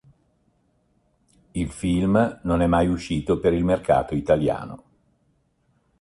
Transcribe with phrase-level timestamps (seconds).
[1.51, 4.83] Il film non è mai uscito per il mercato italiano.